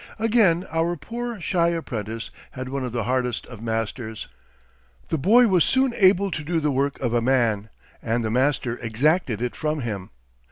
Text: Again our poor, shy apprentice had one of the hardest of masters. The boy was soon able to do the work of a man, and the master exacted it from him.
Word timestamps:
Again 0.17 0.65
our 0.71 0.97
poor, 0.97 1.39
shy 1.39 1.67
apprentice 1.67 2.31
had 2.53 2.69
one 2.69 2.83
of 2.83 2.91
the 2.91 3.03
hardest 3.03 3.45
of 3.45 3.61
masters. 3.61 4.27
The 5.09 5.19
boy 5.19 5.47
was 5.47 5.63
soon 5.63 5.93
able 5.93 6.31
to 6.31 6.43
do 6.43 6.59
the 6.59 6.71
work 6.71 6.99
of 6.99 7.13
a 7.13 7.21
man, 7.21 7.69
and 8.01 8.25
the 8.25 8.31
master 8.31 8.77
exacted 8.79 9.43
it 9.43 9.55
from 9.55 9.81
him. 9.81 10.09